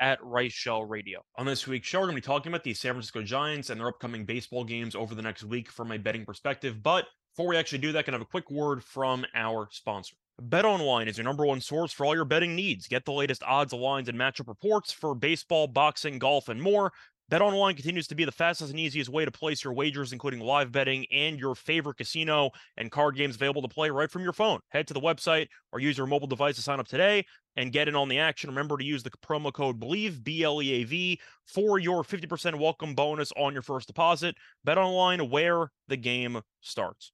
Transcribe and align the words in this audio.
at 0.00 0.20
Reichel 0.22 0.88
Radio. 0.88 1.22
On 1.36 1.46
this 1.46 1.66
week's 1.66 1.86
show, 1.86 2.00
we're 2.00 2.06
going 2.06 2.16
to 2.16 2.22
be 2.22 2.26
talking 2.26 2.50
about 2.50 2.64
the 2.64 2.74
San 2.74 2.92
Francisco 2.92 3.22
Giants 3.22 3.70
and 3.70 3.80
their 3.80 3.88
upcoming 3.88 4.24
baseball 4.24 4.64
games 4.64 4.94
over 4.94 5.14
the 5.14 5.22
next 5.22 5.44
week 5.44 5.70
from 5.70 5.92
a 5.92 5.98
betting 5.98 6.24
perspective. 6.24 6.82
But 6.82 7.04
before 7.36 7.48
we 7.48 7.56
actually 7.56 7.78
do 7.78 7.92
that, 7.92 8.06
can 8.06 8.14
I 8.14 8.16
have 8.16 8.22
a 8.22 8.30
quick 8.30 8.50
word 8.50 8.82
from 8.82 9.24
our 9.34 9.68
sponsor. 9.70 10.16
Bet 10.40 10.64
Online 10.64 11.06
is 11.06 11.18
your 11.18 11.24
number 11.24 11.44
one 11.44 11.60
source 11.60 11.92
for 11.92 12.06
all 12.06 12.14
your 12.14 12.24
betting 12.24 12.56
needs. 12.56 12.88
Get 12.88 13.04
the 13.04 13.12
latest 13.12 13.42
odds, 13.42 13.74
lines, 13.74 14.08
and 14.08 14.18
matchup 14.18 14.48
reports 14.48 14.90
for 14.90 15.14
baseball, 15.14 15.66
boxing, 15.66 16.18
golf, 16.18 16.48
and 16.48 16.60
more. 16.60 16.92
Bet 17.28 17.42
Online 17.42 17.76
continues 17.76 18.08
to 18.08 18.16
be 18.16 18.24
the 18.24 18.32
fastest 18.32 18.70
and 18.70 18.80
easiest 18.80 19.08
way 19.08 19.24
to 19.24 19.30
place 19.30 19.62
your 19.62 19.72
wagers, 19.72 20.12
including 20.12 20.40
live 20.40 20.72
betting 20.72 21.06
and 21.12 21.38
your 21.38 21.54
favorite 21.54 21.98
casino 21.98 22.50
and 22.76 22.90
card 22.90 23.14
games 23.16 23.36
available 23.36 23.62
to 23.62 23.68
play 23.68 23.88
right 23.88 24.10
from 24.10 24.24
your 24.24 24.32
phone. 24.32 24.58
Head 24.70 24.88
to 24.88 24.94
the 24.94 25.00
website 25.00 25.46
or 25.72 25.78
use 25.78 25.96
your 25.96 26.08
mobile 26.08 26.26
device 26.26 26.56
to 26.56 26.62
sign 26.62 26.80
up 26.80 26.88
today 26.88 27.24
and 27.56 27.72
get 27.72 27.88
in 27.88 27.96
on 27.96 28.08
the 28.08 28.18
action. 28.18 28.50
Remember 28.50 28.76
to 28.76 28.84
use 28.84 29.02
the 29.02 29.10
promo 29.10 29.52
code 29.52 29.80
BLEAV, 29.80 30.22
B 30.22 30.42
L 30.42 30.62
E 30.62 30.72
A 30.72 30.84
V, 30.84 31.20
for 31.46 31.78
your 31.78 32.02
50% 32.02 32.58
welcome 32.58 32.94
bonus 32.94 33.32
on 33.36 33.52
your 33.52 33.62
first 33.62 33.86
deposit. 33.86 34.36
Bet 34.64 34.78
Online, 34.78 35.30
where 35.30 35.70
the 35.88 35.96
game 35.96 36.40
starts. 36.60 37.12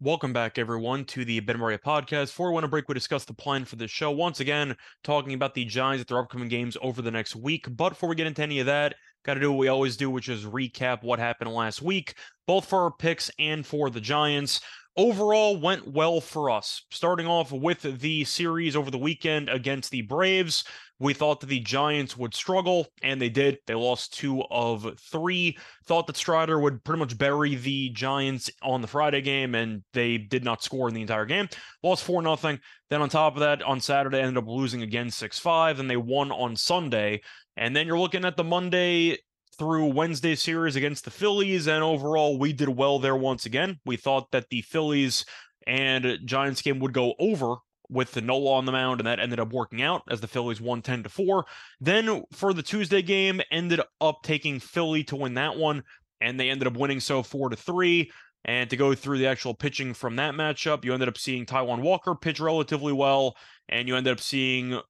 Welcome 0.00 0.32
back, 0.32 0.58
everyone, 0.58 1.04
to 1.06 1.24
the 1.24 1.40
Ben 1.40 1.58
Maria 1.58 1.76
podcast. 1.76 2.30
For 2.30 2.52
one 2.52 2.70
break, 2.70 2.88
we 2.88 2.94
discuss 2.94 3.24
the 3.24 3.34
plan 3.34 3.64
for 3.64 3.74
this 3.74 3.90
show. 3.90 4.12
Once 4.12 4.38
again, 4.38 4.76
talking 5.02 5.34
about 5.34 5.54
the 5.54 5.64
Giants 5.64 6.02
at 6.02 6.06
their 6.06 6.20
upcoming 6.20 6.46
games 6.46 6.76
over 6.80 7.02
the 7.02 7.10
next 7.10 7.34
week. 7.34 7.66
But 7.68 7.88
before 7.88 8.08
we 8.08 8.14
get 8.14 8.28
into 8.28 8.42
any 8.42 8.60
of 8.60 8.66
that, 8.66 8.94
got 9.24 9.34
to 9.34 9.40
do 9.40 9.50
what 9.50 9.58
we 9.58 9.66
always 9.66 9.96
do, 9.96 10.08
which 10.08 10.28
is 10.28 10.44
recap 10.44 11.02
what 11.02 11.18
happened 11.18 11.52
last 11.52 11.82
week, 11.82 12.14
both 12.46 12.66
for 12.66 12.84
our 12.84 12.92
picks 12.92 13.28
and 13.40 13.66
for 13.66 13.90
the 13.90 14.00
Giants. 14.00 14.60
Overall, 14.98 15.56
went 15.56 15.86
well 15.86 16.20
for 16.20 16.50
us. 16.50 16.82
Starting 16.90 17.28
off 17.28 17.52
with 17.52 17.82
the 18.00 18.24
series 18.24 18.74
over 18.74 18.90
the 18.90 18.98
weekend 18.98 19.48
against 19.48 19.92
the 19.92 20.02
Braves. 20.02 20.64
We 20.98 21.14
thought 21.14 21.38
that 21.38 21.46
the 21.46 21.60
Giants 21.60 22.16
would 22.16 22.34
struggle, 22.34 22.88
and 23.00 23.22
they 23.22 23.28
did. 23.28 23.58
They 23.68 23.76
lost 23.76 24.18
two 24.18 24.42
of 24.50 24.98
three. 24.98 25.56
Thought 25.86 26.08
that 26.08 26.16
Strider 26.16 26.58
would 26.58 26.82
pretty 26.82 26.98
much 26.98 27.16
bury 27.16 27.54
the 27.54 27.90
Giants 27.90 28.50
on 28.60 28.80
the 28.80 28.88
Friday 28.88 29.20
game, 29.20 29.54
and 29.54 29.84
they 29.92 30.18
did 30.18 30.42
not 30.42 30.64
score 30.64 30.88
in 30.88 30.94
the 30.94 31.02
entire 31.02 31.26
game. 31.26 31.48
Lost 31.84 32.02
4 32.02 32.20
nothing. 32.20 32.58
Then 32.90 33.00
on 33.00 33.08
top 33.08 33.34
of 33.34 33.40
that, 33.40 33.62
on 33.62 33.80
Saturday, 33.80 34.18
ended 34.18 34.38
up 34.38 34.48
losing 34.48 34.82
again 34.82 35.12
6 35.12 35.38
5, 35.38 35.78
and 35.78 35.88
they 35.88 35.96
won 35.96 36.32
on 36.32 36.56
Sunday. 36.56 37.20
And 37.56 37.76
then 37.76 37.86
you're 37.86 38.00
looking 38.00 38.24
at 38.24 38.36
the 38.36 38.42
Monday 38.42 39.18
through 39.58 39.86
Wednesday 39.86 40.34
series 40.34 40.76
against 40.76 41.04
the 41.04 41.10
Phillies, 41.10 41.66
and 41.66 41.82
overall, 41.82 42.38
we 42.38 42.52
did 42.52 42.68
well 42.68 42.98
there 42.98 43.16
once 43.16 43.44
again. 43.44 43.80
We 43.84 43.96
thought 43.96 44.30
that 44.30 44.48
the 44.50 44.62
Phillies 44.62 45.24
and 45.66 46.18
Giants 46.24 46.62
game 46.62 46.78
would 46.78 46.92
go 46.92 47.14
over 47.18 47.56
with 47.90 48.12
the 48.12 48.20
Nola 48.20 48.52
on 48.52 48.64
the 48.64 48.72
mound, 48.72 49.00
and 49.00 49.06
that 49.06 49.18
ended 49.18 49.40
up 49.40 49.52
working 49.52 49.82
out 49.82 50.02
as 50.10 50.20
the 50.20 50.28
Phillies 50.28 50.60
won 50.60 50.82
10 50.82 51.02
to 51.02 51.08
4. 51.08 51.44
Then 51.80 52.22
for 52.32 52.52
the 52.52 52.62
Tuesday 52.62 53.02
game, 53.02 53.40
ended 53.50 53.80
up 54.00 54.22
taking 54.22 54.60
Philly 54.60 55.04
to 55.04 55.16
win 55.16 55.34
that 55.34 55.56
one, 55.56 55.82
and 56.20 56.38
they 56.38 56.50
ended 56.50 56.68
up 56.68 56.76
winning 56.76 57.00
so 57.00 57.22
4 57.22 57.50
to 57.50 57.56
3. 57.56 58.10
And 58.44 58.70
to 58.70 58.76
go 58.76 58.94
through 58.94 59.18
the 59.18 59.26
actual 59.26 59.54
pitching 59.54 59.94
from 59.94 60.16
that 60.16 60.34
matchup, 60.34 60.84
you 60.84 60.94
ended 60.94 61.08
up 61.08 61.18
seeing 61.18 61.44
Taijuan 61.44 61.80
Walker 61.80 62.14
pitch 62.14 62.40
relatively 62.40 62.92
well, 62.92 63.36
and 63.68 63.88
you 63.88 63.96
ended 63.96 64.12
up 64.12 64.20
seeing 64.20 64.80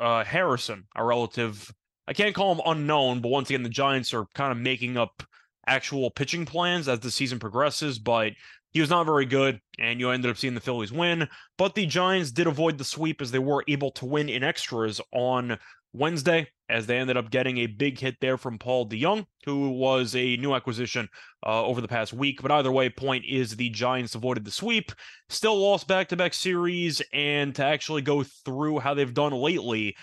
uh, 0.00 0.24
Harrison, 0.24 0.84
a 0.96 1.04
relative. 1.04 1.72
I 2.06 2.12
can't 2.12 2.34
call 2.34 2.54
him 2.54 2.60
unknown, 2.66 3.20
but 3.20 3.30
once 3.30 3.50
again, 3.50 3.62
the 3.62 3.68
Giants 3.68 4.12
are 4.12 4.26
kind 4.34 4.52
of 4.52 4.58
making 4.58 4.96
up 4.96 5.22
actual 5.66 6.10
pitching 6.10 6.44
plans 6.44 6.88
as 6.88 7.00
the 7.00 7.10
season 7.10 7.38
progresses. 7.38 7.98
But 7.98 8.32
he 8.70 8.80
was 8.80 8.90
not 8.90 9.06
very 9.06 9.24
good, 9.24 9.60
and 9.78 10.00
you 10.00 10.10
ended 10.10 10.30
up 10.30 10.36
seeing 10.36 10.54
the 10.54 10.60
Phillies 10.60 10.92
win. 10.92 11.28
But 11.56 11.74
the 11.74 11.86
Giants 11.86 12.32
did 12.32 12.46
avoid 12.46 12.76
the 12.76 12.84
sweep 12.84 13.22
as 13.22 13.30
they 13.30 13.38
were 13.38 13.64
able 13.68 13.92
to 13.92 14.04
win 14.04 14.28
in 14.28 14.42
extras 14.42 15.00
on 15.12 15.58
Wednesday, 15.94 16.48
as 16.68 16.86
they 16.86 16.98
ended 16.98 17.16
up 17.16 17.30
getting 17.30 17.58
a 17.58 17.68
big 17.68 18.00
hit 18.00 18.16
there 18.20 18.36
from 18.36 18.58
Paul 18.58 18.88
DeJong, 18.88 19.26
who 19.44 19.70
was 19.70 20.16
a 20.16 20.36
new 20.38 20.54
acquisition 20.54 21.08
uh, 21.46 21.64
over 21.64 21.80
the 21.80 21.88
past 21.88 22.12
week. 22.12 22.42
But 22.42 22.50
either 22.50 22.72
way, 22.72 22.90
point 22.90 23.24
is 23.28 23.54
the 23.54 23.70
Giants 23.70 24.16
avoided 24.16 24.44
the 24.44 24.50
sweep, 24.50 24.90
still 25.28 25.56
lost 25.56 25.86
back 25.86 26.08
to 26.08 26.16
back 26.16 26.34
series, 26.34 27.00
and 27.12 27.54
to 27.54 27.64
actually 27.64 28.02
go 28.02 28.24
through 28.24 28.80
how 28.80 28.94
they've 28.94 29.14
done 29.14 29.32
lately, 29.32 29.94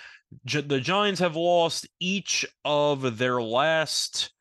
the 0.45 0.79
Giants 0.79 1.19
have 1.19 1.35
lost 1.35 1.87
each 1.99 2.45
of 2.65 3.17
their 3.17 3.41
last 3.41 4.31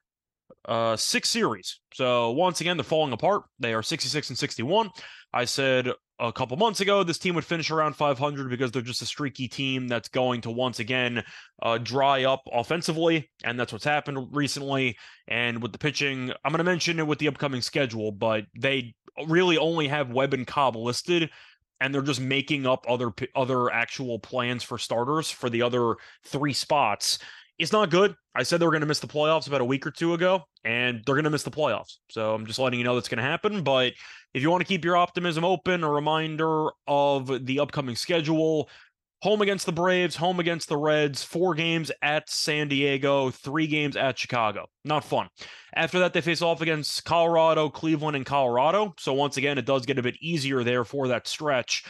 uh, 0.67 0.97
six 0.97 1.28
series. 1.28 1.81
So 1.95 2.31
once 2.33 2.61
again, 2.61 2.77
they're 2.77 2.84
falling 2.84 3.12
apart. 3.12 3.43
They 3.59 3.75
are 3.75 3.83
66 3.83 4.31
and 4.31 4.39
61. 4.39 4.91
I 5.33 5.45
said 5.45 5.89
a 6.19 6.33
couple 6.33 6.56
months 6.56 6.81
ago 6.81 7.03
this 7.03 7.19
team 7.19 7.34
would 7.34 7.45
finish 7.45 7.71
around 7.71 7.97
500 7.97 8.51
because 8.51 8.71
they're 8.71 8.83
just 8.83 9.03
a 9.03 9.06
streaky 9.06 9.49
team 9.49 9.89
that's 9.89 10.09
going 10.09 10.43
to 10.43 10.51
once 10.51 10.78
again 10.78 11.25
uh, 11.62 11.78
dry 11.78 12.25
up 12.25 12.43
offensively, 12.53 13.31
and 13.43 13.59
that's 13.59 13.72
what's 13.72 13.84
happened 13.84 14.28
recently. 14.33 14.97
And 15.28 15.62
with 15.62 15.72
the 15.72 15.78
pitching, 15.78 16.33
I'm 16.45 16.53
going 16.53 16.59
to 16.59 16.65
mention 16.65 16.99
it 16.99 17.07
with 17.07 17.19
the 17.19 17.28
upcoming 17.28 17.62
schedule, 17.62 18.12
but 18.12 18.45
they 18.59 18.95
really 19.27 19.57
only 19.59 19.89
have 19.89 20.11
Webb 20.11 20.34
and 20.34 20.47
Cobb 20.47 20.77
listed. 20.77 21.31
And 21.81 21.95
they're 21.95 22.03
just 22.03 22.21
making 22.21 22.67
up 22.67 22.85
other 22.89 23.11
other 23.35 23.71
actual 23.71 24.19
plans 24.19 24.63
for 24.63 24.77
starters 24.77 25.31
for 25.31 25.49
the 25.49 25.63
other 25.63 25.97
three 26.25 26.53
spots 26.53 27.19
it's 27.61 27.73
not 27.73 27.91
good. 27.91 28.15
I 28.35 28.43
said 28.43 28.59
they 28.59 28.65
were 28.65 28.73
going 28.73 28.81
to 28.81 28.87
miss 28.87 29.01
the 29.01 29.07
playoffs 29.07 29.47
about 29.47 29.61
a 29.61 29.67
week 29.67 29.87
or 29.87 29.91
two 29.91 30.15
ago, 30.15 30.45
and 30.65 31.03
they're 31.05 31.15
going 31.15 31.25
to 31.25 31.31
miss 31.31 31.43
the 31.43 31.51
playoffs. 31.51 31.99
So 32.09 32.35
I'm 32.35 32.47
just 32.47 32.59
letting 32.59 32.79
you 32.79 32.85
know 32.85 32.95
that's 32.95 33.09
going 33.09 33.19
to 33.19 33.23
happen. 33.23 33.63
But 33.63 33.93
if 34.33 34.41
you 34.41 34.51
want 34.51 34.63
to 34.63 34.67
keep 34.67 34.83
your 34.83 34.97
optimism 34.97 35.45
open, 35.45 35.85
a 35.85 35.91
reminder 35.91 36.71
of 36.89 37.45
the 37.45 37.61
upcoming 37.61 37.97
schedule 37.97 38.71
home 39.23 39.43
against 39.43 39.67
the 39.67 39.73
Braves, 39.73 40.17
home 40.17 40.41
against 40.41 40.69
the 40.69 40.77
Reds, 40.77 41.23
four 41.23 41.55
games 41.55 41.91
at 42.03 42.29
San 42.31 42.69
Diego, 42.69 43.31
three 43.31 43.67
games 43.67 43.97
at 43.97 44.19
Chicago. 44.19 44.67
Not 44.85 45.05
fun. 45.05 45.29
After 45.75 45.99
that, 46.01 46.13
they 46.13 46.21
face 46.21 46.43
off 46.43 46.61
against 46.61 47.05
Colorado, 47.05 47.69
Cleveland, 47.69 48.17
and 48.17 48.27
Colorado. 48.27 48.95
So 48.99 49.13
once 49.13 49.37
again, 49.37 49.59
it 49.59 49.67
does 49.67 49.87
get 49.87 49.99
a 49.99 50.03
bit 50.03 50.17
easier 50.21 50.65
there 50.65 50.85
for 50.85 51.09
that 51.09 51.27
stretch 51.27 51.85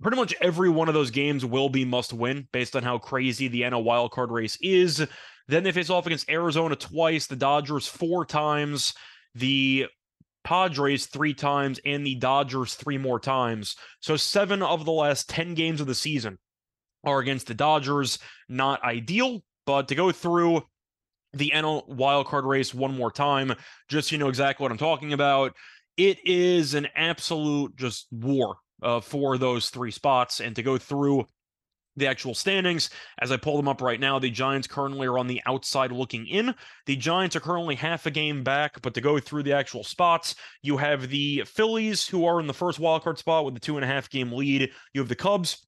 pretty 0.00 0.16
much 0.16 0.34
every 0.40 0.68
one 0.68 0.88
of 0.88 0.94
those 0.94 1.10
games 1.10 1.44
will 1.44 1.68
be 1.68 1.84
must 1.84 2.12
win 2.12 2.48
based 2.52 2.74
on 2.74 2.82
how 2.82 2.98
crazy 2.98 3.48
the 3.48 3.62
NL 3.62 3.84
wildcard 3.84 4.30
race 4.30 4.56
is. 4.60 5.06
Then 5.48 5.62
they 5.62 5.72
face 5.72 5.90
off 5.90 6.06
against 6.06 6.30
Arizona 6.30 6.76
twice, 6.76 7.26
the 7.26 7.36
Dodgers 7.36 7.86
four 7.86 8.24
times, 8.24 8.94
the 9.34 9.86
Padres 10.44 11.06
three 11.06 11.34
times, 11.34 11.80
and 11.84 12.06
the 12.06 12.14
Dodgers 12.14 12.74
three 12.74 12.98
more 12.98 13.20
times. 13.20 13.76
So 14.00 14.16
seven 14.16 14.62
of 14.62 14.84
the 14.84 14.92
last 14.92 15.28
10 15.28 15.54
games 15.54 15.80
of 15.80 15.86
the 15.86 15.94
season 15.94 16.38
are 17.04 17.18
against 17.18 17.46
the 17.46 17.54
Dodgers. 17.54 18.18
Not 18.48 18.82
ideal, 18.82 19.42
but 19.66 19.88
to 19.88 19.94
go 19.94 20.12
through 20.12 20.62
the 21.32 21.52
NL 21.54 21.88
wildcard 21.88 22.44
race 22.44 22.74
one 22.74 22.96
more 22.96 23.10
time, 23.10 23.54
just 23.88 24.08
so 24.08 24.14
you 24.14 24.18
know 24.18 24.28
exactly 24.28 24.64
what 24.64 24.72
I'm 24.72 24.78
talking 24.78 25.12
about. 25.12 25.54
It 25.96 26.18
is 26.26 26.74
an 26.74 26.88
absolute 26.96 27.76
just 27.76 28.06
war 28.10 28.56
uh, 28.82 29.00
for 29.00 29.38
those 29.38 29.70
three 29.70 29.90
spots. 29.90 30.40
And 30.40 30.56
to 30.56 30.62
go 30.62 30.78
through 30.78 31.26
the 31.96 32.06
actual 32.06 32.34
standings, 32.34 32.90
as 33.20 33.30
I 33.30 33.36
pull 33.36 33.56
them 33.56 33.68
up 33.68 33.82
right 33.82 34.00
now, 34.00 34.18
the 34.18 34.30
Giants 34.30 34.66
currently 34.66 35.06
are 35.06 35.18
on 35.18 35.26
the 35.26 35.42
outside 35.46 35.92
looking 35.92 36.26
in. 36.26 36.54
The 36.86 36.96
Giants 36.96 37.36
are 37.36 37.40
currently 37.40 37.74
half 37.74 38.06
a 38.06 38.10
game 38.10 38.42
back, 38.42 38.80
but 38.80 38.94
to 38.94 39.00
go 39.00 39.18
through 39.18 39.42
the 39.42 39.52
actual 39.52 39.84
spots, 39.84 40.34
you 40.62 40.76
have 40.76 41.08
the 41.08 41.42
Phillies, 41.46 42.06
who 42.06 42.24
are 42.24 42.40
in 42.40 42.46
the 42.46 42.54
first 42.54 42.80
wildcard 42.80 43.18
spot 43.18 43.44
with 43.44 43.54
the 43.54 43.60
two 43.60 43.76
and 43.76 43.84
a 43.84 43.88
half 43.88 44.08
game 44.08 44.32
lead. 44.32 44.70
You 44.94 45.00
have 45.00 45.08
the 45.08 45.16
Cubs, 45.16 45.66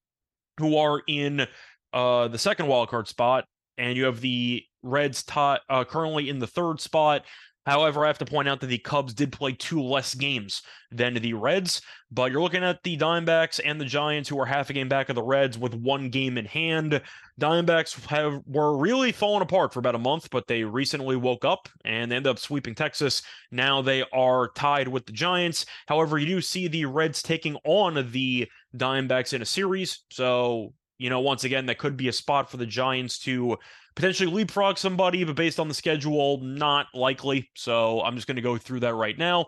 who 0.58 0.76
are 0.76 1.02
in 1.06 1.46
uh, 1.92 2.28
the 2.28 2.38
second 2.38 2.66
wildcard 2.66 3.06
spot, 3.06 3.44
and 3.78 3.96
you 3.96 4.04
have 4.04 4.20
the 4.20 4.62
Reds 4.82 5.22
t- 5.22 5.34
uh, 5.36 5.84
currently 5.84 6.28
in 6.28 6.38
the 6.38 6.46
third 6.46 6.80
spot. 6.80 7.24
However, 7.64 8.04
I 8.04 8.08
have 8.08 8.18
to 8.18 8.24
point 8.24 8.48
out 8.48 8.60
that 8.60 8.66
the 8.66 8.78
Cubs 8.78 9.14
did 9.14 9.32
play 9.32 9.52
two 9.52 9.80
less 9.80 10.14
games 10.14 10.62
than 10.90 11.14
the 11.14 11.34
Reds, 11.34 11.80
but 12.10 12.32
you're 12.32 12.42
looking 12.42 12.64
at 12.64 12.82
the 12.82 12.96
Diamondbacks 12.96 13.60
and 13.64 13.80
the 13.80 13.84
Giants, 13.84 14.28
who 14.28 14.38
are 14.40 14.46
half 14.46 14.68
a 14.68 14.72
game 14.72 14.88
back 14.88 15.08
of 15.08 15.14
the 15.14 15.22
Reds 15.22 15.56
with 15.56 15.74
one 15.74 16.10
game 16.10 16.38
in 16.38 16.44
hand. 16.44 17.00
Diamondbacks 17.40 18.04
have 18.06 18.40
were 18.46 18.76
really 18.76 19.12
falling 19.12 19.42
apart 19.42 19.72
for 19.72 19.78
about 19.78 19.94
a 19.94 19.98
month, 19.98 20.28
but 20.30 20.46
they 20.48 20.64
recently 20.64 21.16
woke 21.16 21.44
up 21.44 21.68
and 21.84 22.10
they 22.10 22.16
ended 22.16 22.30
up 22.30 22.38
sweeping 22.38 22.74
Texas. 22.74 23.22
Now 23.50 23.80
they 23.80 24.04
are 24.12 24.50
tied 24.56 24.88
with 24.88 25.06
the 25.06 25.12
Giants. 25.12 25.64
However, 25.86 26.18
you 26.18 26.26
do 26.26 26.40
see 26.40 26.66
the 26.66 26.86
Reds 26.86 27.22
taking 27.22 27.56
on 27.64 28.10
the 28.10 28.48
Diamondbacks 28.76 29.34
in 29.34 29.42
a 29.42 29.46
series, 29.46 30.00
so 30.10 30.74
you 30.98 31.10
know, 31.10 31.20
once 31.20 31.42
again, 31.42 31.66
that 31.66 31.78
could 31.78 31.96
be 31.96 32.06
a 32.06 32.12
spot 32.12 32.48
for 32.48 32.58
the 32.58 32.66
Giants 32.66 33.18
to 33.20 33.58
potentially 33.94 34.30
leapfrog 34.30 34.78
somebody, 34.78 35.24
but 35.24 35.36
based 35.36 35.60
on 35.60 35.68
the 35.68 35.74
schedule, 35.74 36.40
not 36.42 36.86
likely. 36.94 37.50
So 37.54 38.00
I'm 38.02 38.14
just 38.14 38.26
going 38.26 38.36
to 38.36 38.42
go 38.42 38.56
through 38.56 38.80
that 38.80 38.94
right 38.94 39.16
now. 39.16 39.46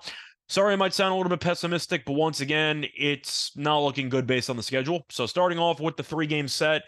Sorry, 0.48 0.74
I 0.74 0.76
might 0.76 0.92
sound 0.92 1.12
a 1.12 1.16
little 1.16 1.30
bit 1.30 1.40
pessimistic, 1.40 2.04
but 2.04 2.12
once 2.12 2.40
again, 2.40 2.84
it's 2.96 3.56
not 3.56 3.78
looking 3.78 4.10
good 4.10 4.26
based 4.26 4.50
on 4.50 4.56
the 4.56 4.62
schedule. 4.62 5.06
So 5.10 5.26
starting 5.26 5.58
off 5.58 5.80
with 5.80 5.96
the 5.96 6.02
three 6.02 6.26
game 6.26 6.48
set, 6.48 6.82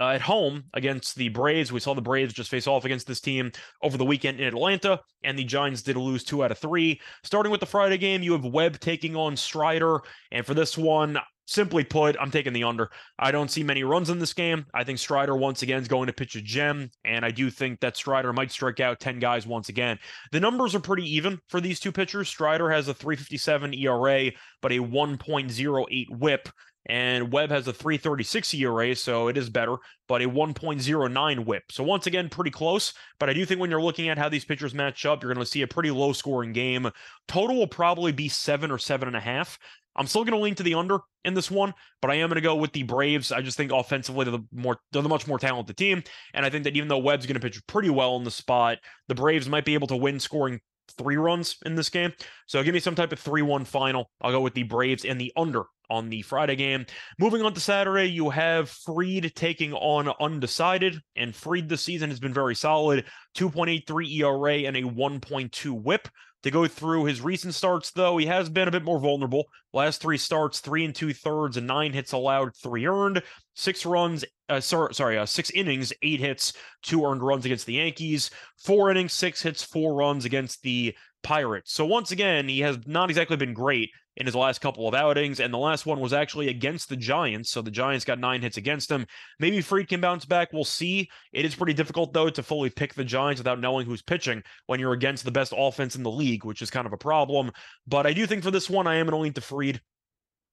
uh, 0.00 0.12
at 0.14 0.22
home 0.22 0.64
against 0.72 1.14
the 1.16 1.28
Braves. 1.28 1.70
We 1.70 1.80
saw 1.80 1.94
the 1.94 2.00
Braves 2.00 2.32
just 2.32 2.50
face 2.50 2.66
off 2.66 2.86
against 2.86 3.06
this 3.06 3.20
team 3.20 3.52
over 3.82 3.98
the 3.98 4.04
weekend 4.04 4.40
in 4.40 4.48
Atlanta, 4.48 4.98
and 5.22 5.38
the 5.38 5.44
Giants 5.44 5.82
did 5.82 5.96
lose 5.96 6.24
two 6.24 6.42
out 6.42 6.50
of 6.50 6.58
three. 6.58 7.00
Starting 7.22 7.52
with 7.52 7.60
the 7.60 7.66
Friday 7.66 7.98
game, 7.98 8.22
you 8.22 8.32
have 8.32 8.44
Webb 8.44 8.80
taking 8.80 9.14
on 9.14 9.36
Strider, 9.36 10.00
and 10.32 10.44
for 10.44 10.54
this 10.54 10.78
one, 10.78 11.18
simply 11.46 11.84
put, 11.84 12.16
I'm 12.20 12.30
taking 12.30 12.52
the 12.52 12.64
under. 12.64 12.90
I 13.18 13.30
don't 13.30 13.50
see 13.50 13.62
many 13.62 13.82
runs 13.82 14.10
in 14.10 14.18
this 14.18 14.32
game. 14.32 14.66
I 14.74 14.84
think 14.84 14.98
Strider 14.98 15.36
once 15.36 15.62
again 15.62 15.82
is 15.82 15.88
going 15.88 16.06
to 16.06 16.12
pitch 16.12 16.36
a 16.36 16.40
gem, 16.40 16.90
and 17.04 17.24
I 17.24 17.30
do 17.30 17.50
think 17.50 17.80
that 17.80 17.96
Strider 17.96 18.32
might 18.32 18.52
strike 18.52 18.80
out 18.80 19.00
10 19.00 19.18
guys 19.18 19.46
once 19.46 19.68
again. 19.68 19.98
The 20.32 20.40
numbers 20.40 20.74
are 20.74 20.80
pretty 20.80 21.08
even 21.16 21.40
for 21.48 21.60
these 21.60 21.80
two 21.80 21.92
pitchers. 21.92 22.28
Strider 22.28 22.70
has 22.70 22.88
a 22.88 22.94
357 22.94 23.74
ERA, 23.74 24.30
but 24.62 24.72
a 24.72 24.78
1.08 24.78 26.18
whip. 26.18 26.48
And 26.86 27.30
Webb 27.30 27.50
has 27.50 27.68
a 27.68 27.72
336 27.72 28.54
ERA, 28.54 28.96
so 28.96 29.28
it 29.28 29.36
is 29.36 29.50
better, 29.50 29.76
but 30.08 30.22
a 30.22 30.28
1.09 30.28 31.44
whip. 31.44 31.64
So 31.70 31.84
once 31.84 32.06
again, 32.06 32.30
pretty 32.30 32.50
close. 32.50 32.94
But 33.18 33.28
I 33.28 33.34
do 33.34 33.44
think 33.44 33.60
when 33.60 33.70
you're 33.70 33.82
looking 33.82 34.08
at 34.08 34.16
how 34.16 34.30
these 34.30 34.46
pitchers 34.46 34.74
match 34.74 35.04
up, 35.04 35.22
you're 35.22 35.32
going 35.32 35.44
to 35.44 35.50
see 35.50 35.62
a 35.62 35.68
pretty 35.68 35.90
low 35.90 36.14
scoring 36.14 36.52
game. 36.52 36.90
Total 37.28 37.54
will 37.54 37.66
probably 37.66 38.12
be 38.12 38.28
seven 38.28 38.70
or 38.70 38.78
seven 38.78 39.08
and 39.08 39.16
a 39.16 39.20
half. 39.20 39.58
I'm 39.96 40.06
still 40.06 40.24
going 40.24 40.38
to 40.38 40.42
lean 40.42 40.54
to 40.56 40.62
the 40.62 40.74
under 40.74 40.98
in 41.24 41.34
this 41.34 41.50
one, 41.50 41.74
but 42.00 42.10
I 42.10 42.14
am 42.14 42.28
going 42.28 42.36
to 42.36 42.40
go 42.40 42.54
with 42.54 42.72
the 42.72 42.84
Braves. 42.84 43.32
I 43.32 43.42
just 43.42 43.56
think 43.56 43.72
offensively 43.72 44.24
they're 44.24 44.32
the 44.32 44.44
more 44.52 44.78
they're 44.92 45.02
the 45.02 45.08
much 45.08 45.26
more 45.26 45.38
talented 45.38 45.76
team, 45.76 46.02
and 46.34 46.46
I 46.46 46.50
think 46.50 46.64
that 46.64 46.76
even 46.76 46.88
though 46.88 46.98
Webb's 46.98 47.26
going 47.26 47.34
to 47.34 47.40
pitch 47.40 47.60
pretty 47.66 47.90
well 47.90 48.16
in 48.16 48.24
the 48.24 48.30
spot, 48.30 48.78
the 49.08 49.14
Braves 49.14 49.48
might 49.48 49.64
be 49.64 49.74
able 49.74 49.88
to 49.88 49.96
win 49.96 50.20
scoring 50.20 50.60
three 50.98 51.16
runs 51.16 51.56
in 51.64 51.74
this 51.74 51.88
game. 51.88 52.12
So 52.46 52.62
give 52.62 52.74
me 52.74 52.80
some 52.80 52.94
type 52.94 53.12
of 53.12 53.18
3 53.18 53.42
1 53.42 53.64
final. 53.64 54.10
I'll 54.20 54.32
go 54.32 54.40
with 54.40 54.54
the 54.54 54.64
Braves 54.64 55.04
and 55.04 55.20
the 55.20 55.32
under 55.36 55.64
on 55.88 56.08
the 56.08 56.22
Friday 56.22 56.56
game. 56.56 56.86
Moving 57.18 57.42
on 57.42 57.52
to 57.54 57.60
Saturday, 57.60 58.06
you 58.06 58.30
have 58.30 58.70
Fried 58.70 59.32
taking 59.34 59.72
on 59.74 60.12
Undecided, 60.20 61.00
and 61.16 61.34
Fried 61.34 61.68
this 61.68 61.82
season 61.82 62.10
has 62.10 62.20
been 62.20 62.32
very 62.32 62.54
solid 62.54 63.04
2.83 63.36 64.20
ERA 64.20 64.54
and 64.68 64.76
a 64.76 64.82
1.2 64.82 65.82
whip. 65.82 66.08
To 66.42 66.50
go 66.50 66.66
through 66.66 67.04
his 67.04 67.20
recent 67.20 67.54
starts, 67.54 67.90
though, 67.90 68.16
he 68.16 68.26
has 68.26 68.48
been 68.48 68.66
a 68.66 68.70
bit 68.70 68.82
more 68.82 68.98
vulnerable. 68.98 69.44
Last 69.72 70.00
three 70.00 70.16
starts, 70.16 70.60
three 70.60 70.84
and 70.84 70.94
two 70.94 71.12
thirds, 71.12 71.56
and 71.58 71.66
nine 71.66 71.92
hits 71.92 72.12
allowed, 72.12 72.56
three 72.56 72.86
earned, 72.86 73.22
six 73.60 73.84
runs, 73.84 74.24
uh, 74.48 74.60
sorry, 74.60 74.94
sorry 74.94 75.18
uh, 75.18 75.26
six 75.26 75.50
innings, 75.50 75.92
eight 76.02 76.20
hits, 76.20 76.52
two 76.82 77.04
earned 77.04 77.22
runs 77.22 77.44
against 77.44 77.66
the 77.66 77.74
Yankees, 77.74 78.30
four 78.56 78.90
innings, 78.90 79.12
six 79.12 79.42
hits, 79.42 79.62
four 79.62 79.94
runs 79.94 80.24
against 80.24 80.62
the 80.62 80.94
Pirates. 81.22 81.72
So 81.72 81.84
once 81.84 82.10
again, 82.10 82.48
he 82.48 82.60
has 82.60 82.78
not 82.86 83.10
exactly 83.10 83.36
been 83.36 83.52
great 83.52 83.90
in 84.16 84.26
his 84.26 84.34
last 84.34 84.60
couple 84.60 84.88
of 84.88 84.94
outings, 84.94 85.40
and 85.40 85.52
the 85.52 85.58
last 85.58 85.86
one 85.86 86.00
was 86.00 86.12
actually 86.12 86.48
against 86.48 86.88
the 86.88 86.96
Giants. 86.96 87.50
So 87.50 87.62
the 87.62 87.70
Giants 87.70 88.04
got 88.04 88.18
nine 88.18 88.42
hits 88.42 88.56
against 88.56 88.90
him. 88.90 89.06
Maybe 89.38 89.60
Fried 89.60 89.88
can 89.88 90.00
bounce 90.00 90.24
back. 90.24 90.52
We'll 90.52 90.64
see. 90.64 91.08
It 91.32 91.44
is 91.44 91.54
pretty 91.54 91.74
difficult 91.74 92.12
though 92.12 92.30
to 92.30 92.42
fully 92.42 92.70
pick 92.70 92.94
the 92.94 93.04
Giants 93.04 93.40
without 93.40 93.60
knowing 93.60 93.86
who's 93.86 94.02
pitching 94.02 94.42
when 94.66 94.80
you're 94.80 94.92
against 94.92 95.24
the 95.24 95.30
best 95.30 95.54
offense 95.56 95.94
in 95.94 96.02
the 96.02 96.10
league, 96.10 96.44
which 96.44 96.62
is 96.62 96.70
kind 96.70 96.86
of 96.86 96.92
a 96.92 96.98
problem. 96.98 97.52
But 97.86 98.06
I 98.06 98.12
do 98.12 98.26
think 98.26 98.42
for 98.42 98.50
this 98.50 98.68
one, 98.68 98.86
I 98.86 98.96
am 98.96 99.06
going 99.06 99.18
to 99.18 99.22
lean 99.22 99.32
to 99.34 99.40
Fried. 99.40 99.80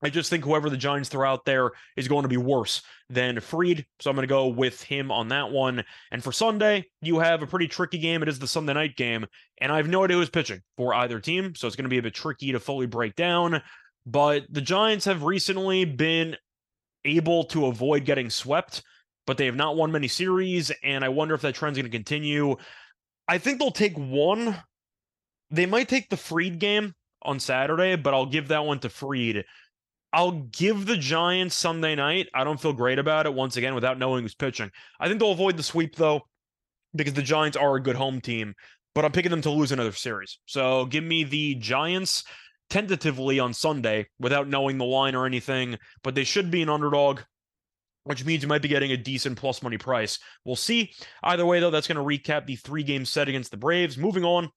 I 0.03 0.09
just 0.09 0.29
think 0.29 0.43
whoever 0.43 0.69
the 0.69 0.77
Giants 0.77 1.09
throw 1.09 1.27
out 1.27 1.45
there 1.45 1.71
is 1.95 2.07
going 2.07 2.21
to 2.21 2.29
be 2.29 2.37
worse 2.37 2.83
than 3.09 3.39
Fried. 3.39 3.85
So 3.99 4.09
I'm 4.09 4.15
going 4.15 4.27
to 4.27 4.31
go 4.31 4.47
with 4.47 4.83
him 4.83 5.11
on 5.11 5.29
that 5.29 5.51
one. 5.51 5.83
And 6.11 6.23
for 6.23 6.31
Sunday, 6.31 6.85
you 7.01 7.19
have 7.19 7.41
a 7.41 7.47
pretty 7.47 7.67
tricky 7.67 7.97
game. 7.97 8.21
It 8.21 8.29
is 8.29 8.37
the 8.37 8.47
Sunday 8.47 8.73
night 8.73 8.95
game, 8.95 9.25
and 9.59 9.71
I 9.71 9.77
have 9.77 9.87
no 9.87 10.03
idea 10.03 10.17
who's 10.17 10.29
pitching 10.29 10.61
for 10.77 10.93
either 10.93 11.19
team. 11.19 11.55
So 11.55 11.65
it's 11.65 11.75
going 11.75 11.85
to 11.85 11.89
be 11.89 11.97
a 11.97 12.03
bit 12.03 12.13
tricky 12.13 12.51
to 12.51 12.59
fully 12.59 12.85
break 12.85 13.15
down. 13.15 13.61
But 14.05 14.43
the 14.49 14.61
Giants 14.61 15.05
have 15.05 15.23
recently 15.23 15.83
been 15.83 16.37
able 17.03 17.45
to 17.45 17.65
avoid 17.65 18.05
getting 18.05 18.29
swept, 18.29 18.83
but 19.25 19.37
they 19.37 19.45
have 19.45 19.55
not 19.55 19.75
won 19.75 19.91
many 19.91 20.07
series. 20.07 20.71
And 20.83 21.03
I 21.03 21.09
wonder 21.09 21.33
if 21.33 21.41
that 21.41 21.55
trend's 21.55 21.77
going 21.77 21.89
to 21.89 21.97
continue. 21.97 22.55
I 23.27 23.39
think 23.39 23.59
they'll 23.59 23.71
take 23.71 23.97
one. 23.97 24.55
They 25.49 25.65
might 25.65 25.89
take 25.89 26.09
the 26.09 26.17
Fried 26.17 26.59
game 26.59 26.93
on 27.23 27.39
Saturday, 27.39 27.95
but 27.95 28.13
I'll 28.13 28.25
give 28.27 28.49
that 28.49 28.65
one 28.65 28.79
to 28.79 28.89
Fried 28.89 29.43
I'll 30.17 30.31
give 30.31 30.87
the 30.87 30.97
Giants 30.97 31.55
Sunday 31.55 31.93
night. 31.93 32.27
I 32.33 32.43
don't 32.43 32.59
feel 32.59 32.73
great 32.73 32.97
about 32.97 33.27
it 33.27 33.33
once 33.35 33.55
again 33.55 33.75
without 33.75 33.99
knowing 33.99 34.23
who's 34.23 34.33
pitching. 34.33 34.71
I 34.99 35.07
think 35.07 35.19
they'll 35.19 35.31
avoid 35.31 35.57
the 35.57 35.63
sweep 35.63 35.95
though, 35.95 36.21
because 36.95 37.13
the 37.13 37.21
Giants 37.21 37.55
are 37.55 37.75
a 37.75 37.83
good 37.83 37.95
home 37.95 38.19
team, 38.19 38.55
but 38.95 39.05
I'm 39.05 39.11
picking 39.11 39.29
them 39.29 39.43
to 39.43 39.51
lose 39.51 39.71
another 39.71 39.91
series. 39.91 40.39
So 40.47 40.87
give 40.87 41.03
me 41.03 41.23
the 41.23 41.53
Giants 41.53 42.23
tentatively 42.71 43.39
on 43.39 43.53
Sunday 43.53 44.07
without 44.19 44.47
knowing 44.47 44.79
the 44.79 44.85
line 44.85 45.13
or 45.13 45.27
anything, 45.27 45.77
but 46.01 46.15
they 46.15 46.23
should 46.23 46.49
be 46.49 46.63
an 46.63 46.69
underdog. 46.69 47.19
Which 48.05 48.25
means 48.25 48.41
you 48.41 48.49
might 48.49 48.63
be 48.63 48.69
getting 48.69 48.93
a 48.93 48.97
decent 48.97 49.37
plus 49.37 49.61
money 49.61 49.77
price. 49.77 50.17
We'll 50.45 50.55
see. 50.55 50.93
Either 51.21 51.45
way, 51.45 51.59
though, 51.59 51.69
that's 51.69 51.87
going 51.87 51.97
to 51.97 52.01
recap 52.03 52.47
the 52.47 52.55
three 52.55 52.81
game 52.81 53.05
set 53.05 53.29
against 53.29 53.51
the 53.51 53.57
Braves. 53.57 53.97
Moving 53.99 54.23
on 54.23 54.49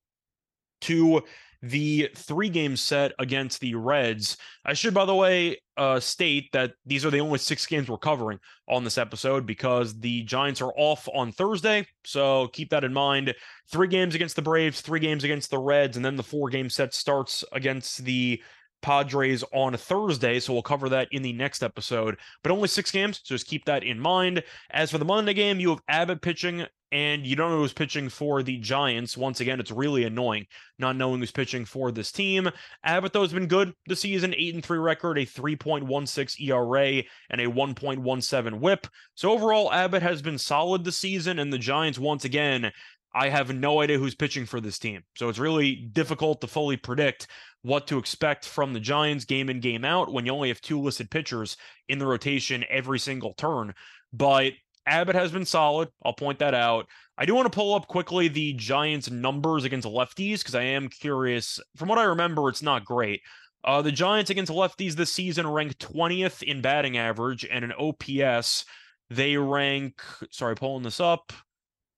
to 0.81 1.21
the 1.61 2.09
three 2.15 2.49
game 2.49 2.75
set 2.75 3.13
against 3.19 3.59
the 3.59 3.75
Reds. 3.75 4.37
I 4.65 4.73
should, 4.73 4.93
by 4.93 5.05
the 5.05 5.15
way, 5.15 5.57
uh, 5.77 5.99
state 5.99 6.51
that 6.53 6.73
these 6.85 7.05
are 7.05 7.11
the 7.11 7.19
only 7.19 7.37
six 7.37 7.65
games 7.65 7.89
we're 7.89 7.97
covering 7.97 8.39
on 8.67 8.83
this 8.83 8.97
episode 8.97 9.45
because 9.45 9.99
the 9.99 10.23
Giants 10.23 10.61
are 10.61 10.73
off 10.75 11.07
on 11.13 11.31
Thursday. 11.31 11.85
So 12.03 12.47
keep 12.47 12.69
that 12.71 12.83
in 12.83 12.93
mind. 12.93 13.33
Three 13.71 13.87
games 13.87 14.15
against 14.15 14.35
the 14.35 14.41
Braves, 14.41 14.81
three 14.81 14.99
games 14.99 15.23
against 15.23 15.51
the 15.51 15.59
Reds, 15.59 15.97
and 15.97 16.05
then 16.05 16.15
the 16.15 16.23
four 16.23 16.49
game 16.49 16.69
set 16.69 16.93
starts 16.93 17.43
against 17.51 18.03
the 18.03 18.41
Padres 18.81 19.43
on 19.53 19.75
Thursday, 19.75 20.39
so 20.39 20.53
we'll 20.53 20.61
cover 20.61 20.89
that 20.89 21.07
in 21.11 21.21
the 21.21 21.33
next 21.33 21.63
episode. 21.63 22.17
But 22.43 22.51
only 22.51 22.67
six 22.67 22.91
games, 22.91 23.21
so 23.23 23.35
just 23.35 23.47
keep 23.47 23.65
that 23.65 23.83
in 23.83 23.99
mind. 23.99 24.43
As 24.71 24.91
for 24.91 24.97
the 24.97 25.05
Monday 25.05 25.33
game, 25.33 25.59
you 25.59 25.69
have 25.69 25.81
Abbott 25.87 26.21
pitching 26.21 26.65
and 26.91 27.25
you 27.25 27.35
don't 27.35 27.51
know 27.51 27.59
who's 27.59 27.73
pitching 27.73 28.09
for 28.09 28.43
the 28.43 28.57
Giants. 28.57 29.15
Once 29.15 29.39
again, 29.39 29.59
it's 29.59 29.71
really 29.71 30.03
annoying 30.03 30.45
not 30.81 30.97
knowing 30.97 31.19
who's 31.19 31.31
pitching 31.31 31.63
for 31.63 31.91
this 31.91 32.11
team. 32.11 32.49
Abbott, 32.83 33.13
though, 33.13 33.21
has 33.21 33.31
been 33.31 33.47
good 33.47 33.73
this 33.85 34.01
season 34.01 34.33
8 34.35 34.55
and 34.55 34.65
3 34.65 34.79
record, 34.79 35.17
a 35.17 35.25
3.16 35.25 36.41
ERA, 36.41 37.03
and 37.29 37.39
a 37.39 37.45
1.17 37.45 38.59
whip. 38.59 38.87
So 39.15 39.31
overall, 39.31 39.71
Abbott 39.71 40.01
has 40.01 40.21
been 40.21 40.37
solid 40.37 40.83
this 40.83 40.97
season, 40.97 41.39
and 41.39 41.53
the 41.53 41.57
Giants, 41.57 41.99
once 41.99 42.25
again, 42.25 42.71
I 43.13 43.29
have 43.29 43.53
no 43.53 43.81
idea 43.81 43.97
who's 43.97 44.15
pitching 44.15 44.45
for 44.45 44.61
this 44.61 44.79
team. 44.79 45.03
So 45.15 45.27
it's 45.27 45.39
really 45.39 45.75
difficult 45.75 46.41
to 46.41 46.47
fully 46.47 46.77
predict 46.77 47.27
what 47.61 47.87
to 47.87 47.97
expect 47.97 48.45
from 48.45 48.73
the 48.73 48.79
Giants 48.79 49.25
game 49.25 49.49
in, 49.49 49.59
game 49.59 49.83
out 49.83 50.11
when 50.11 50.25
you 50.25 50.31
only 50.31 50.49
have 50.49 50.61
two 50.61 50.79
listed 50.79 51.11
pitchers 51.11 51.57
in 51.89 51.99
the 51.99 52.07
rotation 52.07 52.63
every 52.69 52.99
single 52.99 53.33
turn. 53.33 53.73
But 54.13 54.53
Abbott 54.85 55.15
has 55.15 55.31
been 55.31 55.45
solid. 55.45 55.89
I'll 56.03 56.13
point 56.13 56.39
that 56.39 56.53
out. 56.53 56.87
I 57.17 57.25
do 57.25 57.35
want 57.35 57.51
to 57.51 57.55
pull 57.55 57.75
up 57.75 57.87
quickly 57.87 58.27
the 58.27 58.53
Giants' 58.53 59.11
numbers 59.11 59.63
against 59.63 59.87
lefties 59.87 60.39
because 60.39 60.55
I 60.55 60.63
am 60.63 60.87
curious. 60.87 61.59
From 61.75 61.89
what 61.89 61.99
I 61.99 62.03
remember, 62.03 62.49
it's 62.49 62.63
not 62.63 62.85
great. 62.85 63.21
Uh, 63.63 63.81
the 63.81 63.91
Giants 63.91 64.31
against 64.31 64.51
lefties 64.51 64.93
this 64.93 65.13
season 65.13 65.47
rank 65.47 65.77
20th 65.77 66.41
in 66.41 66.61
batting 66.61 66.97
average 66.97 67.45
and 67.45 67.63
an 67.63 67.73
OPS. 67.73 68.65
They 69.11 69.37
rank, 69.37 70.01
sorry, 70.31 70.55
pulling 70.55 70.83
this 70.83 70.99
up. 70.99 71.31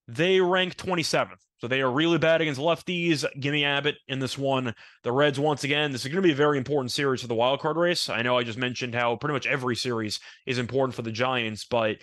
They 0.07 0.41
rank 0.41 0.75
27th. 0.75 1.39
So 1.59 1.69
they 1.69 1.81
are 1.81 1.89
really 1.89 2.17
bad 2.17 2.41
against 2.41 2.59
lefties. 2.59 3.23
Give 3.39 3.53
me 3.53 3.63
Abbott 3.63 3.95
in 4.09 4.19
this 4.19 4.37
one. 4.37 4.73
The 5.03 5.13
Reds, 5.13 5.39
once 5.39 5.63
again, 5.63 5.93
this 5.93 6.03
is 6.03 6.11
going 6.11 6.21
to 6.21 6.27
be 6.27 6.33
a 6.33 6.35
very 6.35 6.57
important 6.57 6.91
series 6.91 7.21
for 7.21 7.27
the 7.27 7.35
wild 7.35 7.61
card 7.61 7.77
race. 7.77 8.09
I 8.09 8.21
know 8.21 8.37
I 8.37 8.43
just 8.43 8.57
mentioned 8.57 8.93
how 8.93 9.15
pretty 9.15 9.31
much 9.31 9.47
every 9.47 9.77
series 9.77 10.19
is 10.45 10.57
important 10.57 10.93
for 10.93 11.03
the 11.03 11.11
Giants, 11.11 11.63
but 11.63 11.97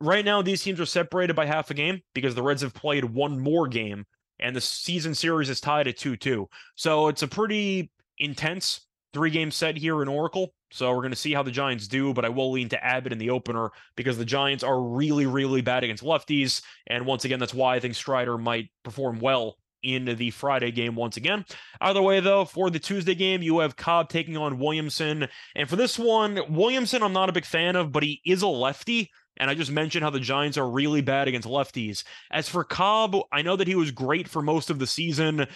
right 0.00 0.24
now 0.24 0.40
these 0.40 0.62
teams 0.62 0.80
are 0.80 0.86
separated 0.86 1.34
by 1.34 1.46
half 1.46 1.70
a 1.70 1.74
game 1.74 2.00
because 2.14 2.36
the 2.36 2.44
Reds 2.44 2.62
have 2.62 2.74
played 2.74 3.04
one 3.04 3.40
more 3.40 3.66
game 3.66 4.04
and 4.38 4.54
the 4.54 4.60
season 4.60 5.14
series 5.14 5.50
is 5.50 5.60
tied 5.60 5.88
at 5.88 5.96
2-2. 5.96 6.46
So 6.76 7.08
it's 7.08 7.22
a 7.22 7.28
pretty 7.28 7.90
intense 8.18 8.86
three-game 9.14 9.50
set 9.50 9.76
here 9.76 10.00
in 10.02 10.08
Oracle. 10.08 10.54
So 10.72 10.90
we're 10.90 11.02
going 11.02 11.10
to 11.10 11.16
see 11.16 11.32
how 11.32 11.42
the 11.42 11.50
Giants 11.50 11.86
do, 11.86 12.12
but 12.14 12.24
I 12.24 12.30
will 12.30 12.50
lean 12.50 12.70
to 12.70 12.84
Abbott 12.84 13.12
in 13.12 13.18
the 13.18 13.30
opener 13.30 13.70
because 13.94 14.18
the 14.18 14.24
Giants 14.24 14.64
are 14.64 14.80
really, 14.80 15.26
really 15.26 15.60
bad 15.60 15.84
against 15.84 16.02
lefties. 16.02 16.62
And 16.86 17.06
once 17.06 17.24
again, 17.24 17.38
that's 17.38 17.54
why 17.54 17.76
I 17.76 17.80
think 17.80 17.94
Strider 17.94 18.38
might 18.38 18.70
perform 18.82 19.20
well 19.20 19.56
in 19.82 20.04
the 20.04 20.30
Friday 20.30 20.70
game 20.70 20.94
once 20.94 21.16
again. 21.16 21.44
Either 21.80 22.00
way, 22.00 22.20
though, 22.20 22.44
for 22.44 22.70
the 22.70 22.78
Tuesday 22.78 23.14
game, 23.14 23.42
you 23.42 23.58
have 23.58 23.76
Cobb 23.76 24.08
taking 24.08 24.36
on 24.36 24.58
Williamson. 24.58 25.28
And 25.54 25.68
for 25.68 25.76
this 25.76 25.98
one, 25.98 26.40
Williamson, 26.48 27.02
I'm 27.02 27.12
not 27.12 27.28
a 27.28 27.32
big 27.32 27.44
fan 27.44 27.76
of, 27.76 27.92
but 27.92 28.02
he 28.02 28.20
is 28.24 28.42
a 28.42 28.48
lefty. 28.48 29.10
And 29.38 29.48
I 29.50 29.54
just 29.54 29.70
mentioned 29.70 30.04
how 30.04 30.10
the 30.10 30.20
Giants 30.20 30.58
are 30.58 30.68
really 30.68 31.00
bad 31.00 31.26
against 31.26 31.48
lefties. 31.48 32.04
As 32.30 32.48
for 32.48 32.64
Cobb, 32.64 33.16
I 33.32 33.42
know 33.42 33.56
that 33.56 33.66
he 33.66 33.74
was 33.74 33.90
great 33.90 34.28
for 34.28 34.42
most 34.42 34.70
of 34.70 34.78
the 34.78 34.86
season. 34.86 35.46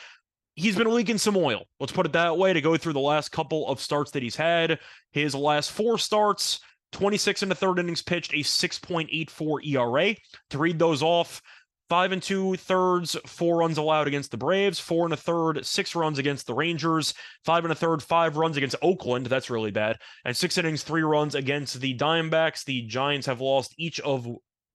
He's 0.56 0.76
been 0.76 0.92
leaking 0.92 1.18
some 1.18 1.36
oil. 1.36 1.64
Let's 1.78 1.92
put 1.92 2.06
it 2.06 2.12
that 2.12 2.38
way 2.38 2.52
to 2.52 2.60
go 2.60 2.76
through 2.76 2.94
the 2.94 3.00
last 3.00 3.30
couple 3.30 3.68
of 3.68 3.80
starts 3.80 4.10
that 4.12 4.22
he's 4.22 4.36
had. 4.36 4.78
His 5.12 5.34
last 5.34 5.70
four 5.70 5.98
starts, 5.98 6.60
26 6.92 7.42
in 7.42 7.48
the 7.50 7.54
third 7.54 7.78
innings 7.78 8.02
pitched, 8.02 8.32
a 8.32 8.38
6.84 8.38 9.66
ERA. 9.66 10.16
To 10.50 10.58
read 10.58 10.78
those 10.78 11.02
off, 11.02 11.42
five 11.88 12.12
and 12.12 12.22
two 12.22 12.56
thirds, 12.56 13.16
four 13.26 13.58
runs 13.58 13.78
allowed 13.78 14.08
against 14.08 14.30
the 14.30 14.36
Braves, 14.36 14.80
four 14.80 15.04
and 15.04 15.12
a 15.12 15.16
third, 15.16 15.64
six 15.64 15.94
runs 15.94 16.18
against 16.18 16.46
the 16.46 16.54
Rangers, 16.54 17.14
five 17.44 17.64
and 17.64 17.72
a 17.72 17.76
third, 17.76 18.02
five 18.02 18.36
runs 18.36 18.56
against 18.56 18.76
Oakland. 18.82 19.26
That's 19.26 19.50
really 19.50 19.70
bad. 19.70 19.98
And 20.24 20.36
six 20.36 20.58
innings, 20.58 20.82
three 20.82 21.02
runs 21.02 21.34
against 21.34 21.80
the 21.80 21.96
Diamondbacks. 21.96 22.64
The 22.64 22.82
Giants 22.82 23.26
have 23.26 23.40
lost 23.40 23.74
each 23.78 24.00
of 24.00 24.26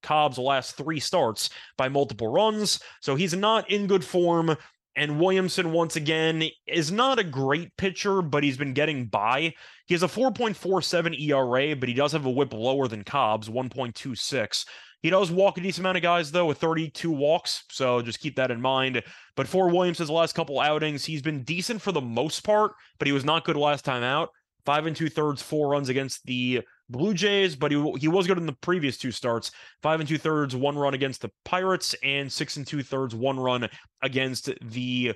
Cobb's 0.04 0.38
last 0.38 0.78
three 0.78 1.00
starts 1.00 1.50
by 1.78 1.90
multiple 1.90 2.28
runs. 2.28 2.80
So 3.02 3.16
he's 3.16 3.34
not 3.34 3.70
in 3.70 3.88
good 3.88 4.06
form. 4.06 4.56
And 4.96 5.20
Williamson, 5.20 5.72
once 5.72 5.96
again, 5.96 6.44
is 6.68 6.92
not 6.92 7.18
a 7.18 7.24
great 7.24 7.76
pitcher, 7.78 8.22
but 8.22 8.44
he's 8.44 8.58
been 8.58 8.74
getting 8.74 9.06
by. 9.06 9.54
He 9.88 9.94
has 9.94 10.04
a 10.04 10.08
4.47 10.08 11.20
ERA, 11.20 11.76
but 11.76 11.88
he 11.88 11.96
does 11.96 12.12
have 12.12 12.26
a 12.26 12.30
whip 12.30 12.54
lower 12.54 12.88
than 12.88 13.04
Cobb's, 13.04 13.48
1.26. 13.48 14.66
He 15.02 15.10
does 15.10 15.32
walk 15.32 15.58
a 15.58 15.62
decent 15.62 15.84
amount 15.84 15.98
of 15.98 16.04
guys, 16.04 16.32
though, 16.32 16.46
with 16.46 16.60
32 16.60 17.10
walks. 17.10 17.64
So 17.72 18.02
just 18.02 18.20
keep 18.20 18.36
that 18.36 18.52
in 18.52 18.62
mind. 18.62 19.02
But 19.36 19.48
for 19.48 19.70
Williamson's 19.70 20.10
last 20.10 20.36
couple 20.36 20.60
outings, 20.60 21.06
he's 21.06 21.22
been 21.22 21.44
decent 21.44 21.82
for 21.82 21.92
the 21.92 22.02
most 22.02 22.42
part, 22.42 22.74
but 23.00 23.08
he 23.08 23.12
was 23.12 23.26
not 23.26 23.46
good 23.46 23.56
last 23.56 23.86
time 23.86 24.04
out. 24.04 24.30
Five 24.66 24.86
and 24.86 24.96
two 24.96 25.10
thirds, 25.10 25.42
four 25.42 25.70
runs 25.70 25.90
against 25.90 26.24
the 26.26 26.62
Blue 26.92 27.14
Jays, 27.14 27.56
but 27.56 27.72
he 27.72 27.94
he 28.00 28.08
was 28.08 28.28
good 28.28 28.38
in 28.38 28.46
the 28.46 28.54
previous 28.54 28.98
two 28.98 29.12
starts. 29.12 29.52
Five 29.82 30.00
and 30.00 30.10
two 30.10 30.18
thirds, 30.18 30.56
one 30.56 30.78
run 30.78 30.94
against 30.94 31.22
the 31.22 31.32
Pirates, 31.46 31.96
and 32.04 32.32
six 32.32 32.58
and 32.58 32.68
two 32.68 32.84
thirds, 32.84 33.16
one 33.16 33.40
run 33.40 33.70
against 34.04 34.50
the 34.62 35.14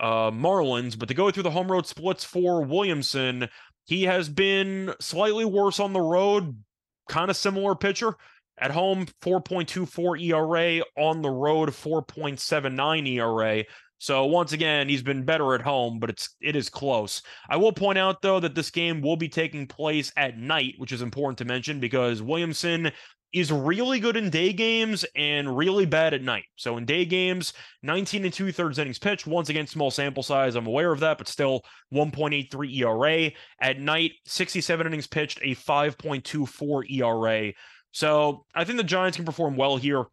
uh, 0.00 0.30
Marlins. 0.30 0.98
But 0.98 1.08
to 1.08 1.14
go 1.14 1.30
through 1.30 1.44
the 1.44 1.50
home 1.50 1.70
road 1.70 1.86
splits 1.86 2.24
for 2.24 2.64
Williamson, 2.64 3.48
he 3.84 4.02
has 4.04 4.28
been 4.28 4.92
slightly 5.00 5.44
worse 5.44 5.78
on 5.78 5.92
the 5.92 6.00
road, 6.00 6.62
kind 7.08 7.30
of 7.30 7.36
similar 7.36 7.74
pitcher. 7.74 8.14
At 8.58 8.70
home, 8.70 9.06
4.24 9.20 10.22
ERA. 10.22 10.82
On 10.96 11.20
the 11.20 11.30
road, 11.30 11.68
4.79 11.68 13.06
ERA. 13.06 13.64
So 13.98 14.26
once 14.26 14.52
again, 14.52 14.88
he's 14.88 15.02
been 15.02 15.24
better 15.24 15.54
at 15.54 15.62
home, 15.62 15.98
but 15.98 16.10
it's 16.10 16.36
it 16.40 16.54
is 16.54 16.68
close. 16.68 17.22
I 17.48 17.56
will 17.56 17.72
point 17.72 17.98
out 17.98 18.20
though 18.20 18.40
that 18.40 18.54
this 18.54 18.70
game 18.70 19.00
will 19.00 19.16
be 19.16 19.28
taking 19.28 19.66
place 19.66 20.12
at 20.16 20.38
night, 20.38 20.74
which 20.78 20.92
is 20.92 21.02
important 21.02 21.38
to 21.38 21.44
mention 21.44 21.80
because 21.80 22.22
Williamson 22.22 22.92
is 23.32 23.50
really 23.50 24.00
good 24.00 24.16
in 24.16 24.30
day 24.30 24.52
games 24.52 25.04
and 25.14 25.56
really 25.56 25.84
bad 25.84 26.14
at 26.14 26.22
night. 26.22 26.44
So 26.56 26.76
in 26.76 26.84
day 26.84 27.04
games, 27.04 27.52
19 27.82 28.24
and 28.24 28.32
two 28.32 28.52
thirds 28.52 28.78
innings 28.78 28.98
pitched. 28.98 29.26
Once 29.26 29.48
again, 29.48 29.66
small 29.66 29.90
sample 29.90 30.22
size. 30.22 30.54
I'm 30.54 30.66
aware 30.66 30.92
of 30.92 31.00
that, 31.00 31.18
but 31.18 31.28
still 31.28 31.62
1.83 31.92 32.76
ERA. 32.76 33.30
At 33.60 33.80
night, 33.80 34.12
67 34.26 34.86
innings 34.86 35.06
pitched, 35.06 35.40
a 35.42 35.54
5.24 35.54 36.90
ERA. 36.90 37.52
So 37.92 38.46
I 38.54 38.64
think 38.64 38.78
the 38.78 38.84
Giants 38.84 39.16
can 39.16 39.26
perform 39.26 39.56
well 39.56 39.76
here. 39.76 40.04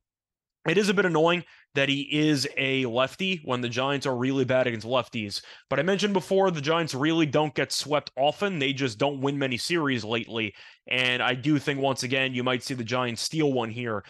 It 0.68 0.78
is 0.78 0.90
a 0.90 0.94
bit 0.94 1.06
annoying 1.06 1.44
that 1.76 1.90
he 1.90 2.02
is 2.12 2.48
a 2.58 2.86
lefty 2.86 3.42
when 3.44 3.62
the 3.62 3.70
Giants 3.70 4.06
are 4.06 4.16
really 4.16 4.46
bad 4.46 4.68
against 4.68 4.86
lefties. 4.86 5.42
But 5.70 5.80
I 5.80 5.84
mentioned 5.84 6.14
before, 6.14 6.52
the 6.52 6.62
Giants 6.62 6.94
really 6.94 7.26
don't 7.26 7.56
get 7.56 7.72
swept 7.72 8.12
often. 8.16 8.60
They 8.60 8.74
just 8.74 8.98
don't 8.98 9.22
win 9.22 9.38
many 9.38 9.58
series 9.58 10.04
lately. 10.04 10.54
And 10.88 11.22
I 11.22 11.34
do 11.34 11.58
think, 11.60 11.80
once 11.80 12.04
again, 12.04 12.34
you 12.34 12.44
might 12.44 12.64
see 12.64 12.74
the 12.74 12.84
Giants 12.84 13.22
steal 13.22 13.52
one 13.52 13.70
here. 13.70 14.04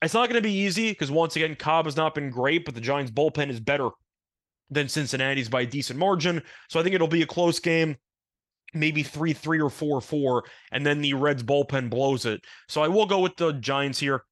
It's 0.00 0.14
not 0.14 0.28
going 0.28 0.40
to 0.40 0.48
be 0.48 0.54
easy 0.54 0.90
because, 0.90 1.10
once 1.10 1.34
again, 1.34 1.56
Cobb 1.56 1.86
has 1.86 1.96
not 1.96 2.14
been 2.14 2.30
great, 2.30 2.64
but 2.64 2.74
the 2.74 2.80
Giants' 2.80 3.10
bullpen 3.10 3.50
is 3.50 3.58
better 3.58 3.88
than 4.70 4.88
Cincinnati's 4.88 5.48
by 5.48 5.62
a 5.62 5.66
decent 5.66 5.98
margin. 5.98 6.42
So 6.68 6.78
I 6.78 6.82
think 6.82 6.94
it'll 6.94 7.08
be 7.08 7.22
a 7.22 7.26
close 7.26 7.58
game 7.58 7.96
maybe 8.74 9.02
3 9.02 9.32
3 9.32 9.60
or 9.60 9.70
4 9.70 10.00
4, 10.00 10.44
and 10.72 10.84
then 10.84 11.00
the 11.00 11.14
Reds 11.14 11.42
bullpen 11.42 11.90
blows 11.90 12.26
it. 12.26 12.40
So 12.68 12.82
I 12.82 12.88
will 12.88 13.06
go 13.06 13.20
with 13.20 13.36
the 13.36 13.52
Giants 13.52 13.98
here. 13.98 14.24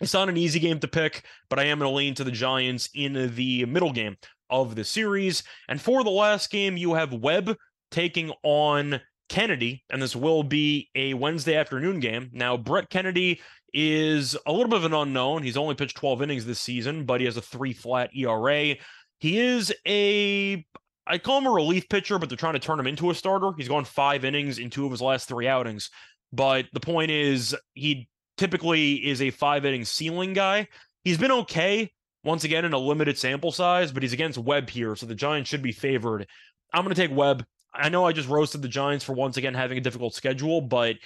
It's 0.00 0.14
not 0.14 0.28
an 0.28 0.36
easy 0.36 0.58
game 0.58 0.80
to 0.80 0.88
pick, 0.88 1.24
but 1.48 1.58
I 1.58 1.64
am 1.64 1.78
going 1.78 1.90
to 1.90 1.94
lean 1.94 2.14
to 2.14 2.24
the 2.24 2.30
Giants 2.30 2.88
in 2.94 3.34
the 3.34 3.64
middle 3.66 3.92
game 3.92 4.16
of 4.48 4.74
the 4.74 4.84
series. 4.84 5.42
And 5.68 5.80
for 5.80 6.02
the 6.02 6.10
last 6.10 6.50
game, 6.50 6.76
you 6.76 6.94
have 6.94 7.12
Webb 7.12 7.56
taking 7.90 8.32
on 8.42 9.00
Kennedy, 9.28 9.84
and 9.90 10.02
this 10.02 10.16
will 10.16 10.42
be 10.42 10.88
a 10.94 11.14
Wednesday 11.14 11.54
afternoon 11.54 12.00
game. 12.00 12.30
Now, 12.32 12.56
Brett 12.56 12.88
Kennedy 12.90 13.40
is 13.72 14.36
a 14.46 14.52
little 14.52 14.68
bit 14.68 14.78
of 14.78 14.84
an 14.84 14.94
unknown. 14.94 15.42
He's 15.42 15.56
only 15.56 15.74
pitched 15.74 15.96
12 15.96 16.22
innings 16.22 16.46
this 16.46 16.60
season, 16.60 17.04
but 17.04 17.20
he 17.20 17.26
has 17.26 17.36
a 17.36 17.42
three 17.42 17.72
flat 17.72 18.10
ERA. 18.16 18.76
He 19.18 19.38
is 19.38 19.72
a 19.86 20.64
I 21.06 21.18
call 21.18 21.38
him 21.38 21.46
a 21.46 21.50
relief 21.50 21.88
pitcher, 21.88 22.18
but 22.18 22.28
they're 22.28 22.36
trying 22.38 22.54
to 22.54 22.60
turn 22.60 22.78
him 22.78 22.86
into 22.86 23.10
a 23.10 23.14
starter. 23.14 23.50
He's 23.56 23.68
gone 23.68 23.84
five 23.84 24.24
innings 24.24 24.58
in 24.58 24.70
two 24.70 24.84
of 24.84 24.92
his 24.92 25.02
last 25.02 25.28
three 25.28 25.48
outings. 25.48 25.90
But 26.32 26.66
the 26.72 26.80
point 26.80 27.10
is, 27.10 27.56
he 27.74 28.08
typically 28.40 28.94
is 28.94 29.20
a 29.20 29.30
five 29.30 29.66
inning 29.66 29.84
ceiling 29.84 30.32
guy. 30.32 30.66
He's 31.04 31.18
been 31.18 31.30
okay 31.30 31.92
once 32.24 32.42
again 32.42 32.64
in 32.64 32.72
a 32.72 32.78
limited 32.78 33.18
sample 33.18 33.52
size, 33.52 33.92
but 33.92 34.02
he's 34.02 34.14
against 34.14 34.38
Webb 34.38 34.70
here, 34.70 34.96
so 34.96 35.04
the 35.04 35.14
Giants 35.14 35.50
should 35.50 35.62
be 35.62 35.72
favored. 35.72 36.26
I'm 36.72 36.82
going 36.82 36.94
to 36.94 37.00
take 37.00 37.14
Webb. 37.14 37.44
I 37.74 37.90
know 37.90 38.06
I 38.06 38.12
just 38.12 38.30
roasted 38.30 38.62
the 38.62 38.68
Giants 38.68 39.04
for 39.04 39.12
once 39.12 39.36
again 39.36 39.52
having 39.52 39.76
a 39.76 39.82
difficult 39.82 40.14
schedule, 40.14 40.62
but 40.62 40.96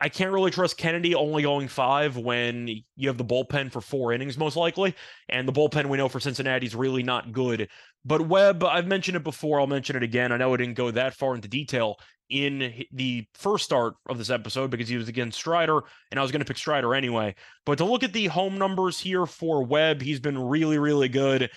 I 0.00 0.08
can't 0.08 0.30
really 0.30 0.52
trust 0.52 0.78
Kennedy 0.78 1.14
only 1.14 1.42
going 1.42 1.66
five 1.66 2.16
when 2.16 2.68
you 2.96 3.08
have 3.08 3.18
the 3.18 3.24
bullpen 3.24 3.72
for 3.72 3.80
four 3.80 4.12
innings, 4.12 4.38
most 4.38 4.56
likely. 4.56 4.94
And 5.28 5.48
the 5.48 5.52
bullpen 5.52 5.86
we 5.86 5.96
know 5.96 6.08
for 6.08 6.20
Cincinnati 6.20 6.66
is 6.66 6.74
really 6.76 7.02
not 7.02 7.32
good. 7.32 7.68
But 8.04 8.28
Webb, 8.28 8.62
I've 8.62 8.86
mentioned 8.86 9.16
it 9.16 9.24
before. 9.24 9.58
I'll 9.58 9.66
mention 9.66 9.96
it 9.96 10.02
again. 10.04 10.30
I 10.30 10.36
know 10.36 10.54
I 10.54 10.58
didn't 10.58 10.74
go 10.74 10.90
that 10.92 11.14
far 11.14 11.34
into 11.34 11.48
detail 11.48 11.96
in 12.28 12.84
the 12.92 13.26
first 13.34 13.64
start 13.64 13.94
of 14.08 14.18
this 14.18 14.30
episode 14.30 14.70
because 14.70 14.88
he 14.88 14.96
was 14.96 15.08
against 15.08 15.38
Strider, 15.38 15.80
and 16.10 16.18
I 16.18 16.22
was 16.22 16.32
going 16.32 16.40
to 16.40 16.46
pick 16.46 16.58
Strider 16.58 16.94
anyway. 16.94 17.34
But 17.64 17.78
to 17.78 17.84
look 17.84 18.02
at 18.02 18.12
the 18.12 18.26
home 18.26 18.58
numbers 18.58 18.98
here 18.98 19.26
for 19.26 19.64
Webb, 19.64 20.02
he's 20.02 20.20
been 20.20 20.38
really, 20.38 20.78
really 20.78 21.08
good. 21.08 21.50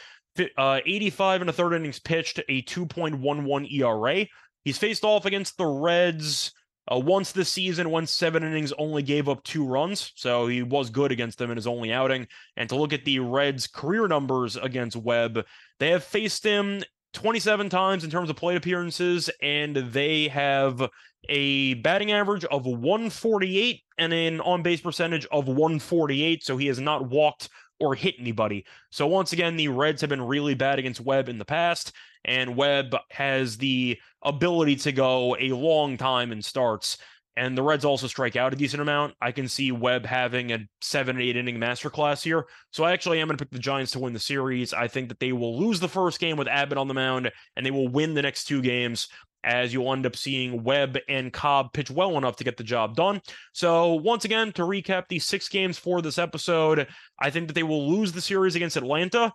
Uh, 0.57 0.79
85 0.85 1.41
and 1.41 1.49
a 1.49 1.53
third 1.53 1.73
innings 1.73 1.99
pitched, 1.99 2.39
a 2.47 2.61
2.11 2.63 3.71
ERA. 3.73 4.25
He's 4.63 4.77
faced 4.77 5.03
off 5.03 5.25
against 5.25 5.57
the 5.57 5.65
Reds 5.65 6.51
uh, 6.91 6.97
once 6.97 7.31
this 7.31 7.49
season, 7.49 7.89
won 7.89 8.07
seven 8.07 8.43
innings, 8.43 8.73
only 8.73 9.03
gave 9.03 9.29
up 9.29 9.43
two 9.43 9.65
runs, 9.65 10.11
so 10.15 10.47
he 10.47 10.63
was 10.63 10.89
good 10.89 11.11
against 11.11 11.38
them 11.38 11.51
in 11.51 11.57
his 11.57 11.67
only 11.67 11.93
outing. 11.93 12.27
And 12.57 12.67
to 12.69 12.75
look 12.75 12.93
at 12.93 13.05
the 13.05 13.19
Reds' 13.19 13.67
career 13.67 14.07
numbers 14.07 14.55
against 14.55 14.97
Webb, 14.97 15.45
they 15.79 15.89
have 15.89 16.03
faced 16.03 16.43
him 16.43 16.83
27 17.13 17.69
times 17.69 18.03
in 18.03 18.09
terms 18.09 18.29
of 18.29 18.35
plate 18.35 18.57
appearances, 18.57 19.29
and 19.41 19.75
they 19.75 20.27
have 20.27 20.89
a 21.27 21.75
batting 21.75 22.11
average 22.11 22.45
of 22.45 22.65
148 22.65 23.81
and 23.97 24.13
an 24.13 24.41
on 24.41 24.61
base 24.61 24.81
percentage 24.81 25.25
of 25.31 25.47
148. 25.47 26.43
So 26.43 26.57
he 26.57 26.67
has 26.67 26.79
not 26.79 27.09
walked 27.09 27.49
or 27.79 27.95
hit 27.95 28.15
anybody. 28.19 28.65
So 28.89 29.07
once 29.07 29.33
again, 29.33 29.55
the 29.55 29.69
Reds 29.69 30.01
have 30.01 30.09
been 30.09 30.21
really 30.21 30.53
bad 30.53 30.79
against 30.79 31.01
Webb 31.01 31.29
in 31.29 31.37
the 31.37 31.45
past, 31.45 31.93
and 32.25 32.55
Webb 32.55 32.95
has 33.09 33.57
the 33.57 33.99
ability 34.21 34.75
to 34.77 34.91
go 34.91 35.35
a 35.39 35.51
long 35.51 35.97
time 35.97 36.31
in 36.31 36.41
starts 36.41 36.97
and 37.36 37.57
the 37.57 37.63
Reds 37.63 37.86
also 37.86 38.07
strike 38.07 38.36
out 38.36 38.53
a 38.53 38.57
decent 38.57 38.81
amount. 38.81 39.15
I 39.21 39.31
can 39.31 39.48
see 39.48 39.71
Webb 39.71 40.05
having 40.05 40.51
a 40.51 40.59
seven, 40.81 41.21
eight 41.21 41.38
inning 41.38 41.57
masterclass 41.57 42.21
here. 42.21 42.48
So 42.71 42.83
I 42.83 42.91
actually 42.91 43.19
am 43.21 43.27
going 43.27 43.38
to 43.38 43.45
pick 43.45 43.51
the 43.51 43.59
Giants 43.59 43.93
to 43.93 44.00
win 44.00 44.13
the 44.13 44.19
series. 44.19 44.74
I 44.74 44.88
think 44.88 45.09
that 45.09 45.19
they 45.19 45.31
will 45.31 45.57
lose 45.57 45.79
the 45.79 45.88
first 45.88 46.19
game 46.19 46.38
with 46.38 46.48
Abbott 46.48 46.77
on 46.77 46.88
the 46.88 46.93
mound, 46.93 47.31
and 47.55 47.65
they 47.65 47.71
will 47.71 47.88
win 47.88 48.13
the 48.13 48.21
next 48.21 48.45
two 48.45 48.62
games. 48.62 49.07
As 49.41 49.71
you'll 49.71 49.93
end 49.93 50.05
up 50.05 50.17
seeing 50.17 50.63
Webb 50.65 50.98
and 51.07 51.31
Cobb 51.31 51.71
pitch 51.71 51.89
well 51.89 52.17
enough 52.17 52.36
to 52.36 52.43
get 52.43 52.57
the 52.57 52.63
job 52.63 52.98
done. 52.98 53.21
So, 53.53 53.93
once 53.93 54.25
again, 54.25 54.51
to 54.53 54.63
recap 54.63 55.07
the 55.07 55.19
six 55.19 55.48
games 55.48 55.77
for 55.77 56.01
this 56.01 56.17
episode, 56.17 56.89
I 57.17 57.29
think 57.29 57.48
that 57.48 57.53
they 57.53 57.63
will 57.63 57.89
lose 57.89 58.12
the 58.12 58.19
series 58.19 58.55
against 58.55 58.75
Atlanta. 58.75 59.31